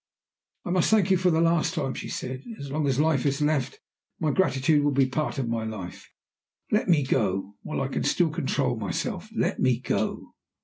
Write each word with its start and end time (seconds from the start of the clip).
"I 0.65 0.71
must 0.71 0.89
thank 0.89 1.11
you 1.11 1.17
for 1.17 1.29
the 1.29 1.39
last 1.41 1.75
time," 1.75 1.93
she 1.93 2.09
said. 2.09 2.43
"As 2.57 2.71
long 2.71 2.87
as 2.87 2.99
life 2.99 3.23
is 3.23 3.39
left, 3.39 3.79
my 4.19 4.31
gratitude 4.31 4.83
will 4.83 4.89
be 4.89 5.03
a 5.05 5.07
part 5.07 5.37
of 5.37 5.47
my 5.47 5.63
life. 5.63 6.09
Let 6.71 6.89
me 6.89 7.03
go. 7.05 7.53
While 7.61 7.81
I 7.81 7.87
can 7.87 8.03
still 8.03 8.31
control 8.31 8.75
myself, 8.77 9.29
let 9.31 9.59
me 9.59 9.77
go!" 9.79 10.33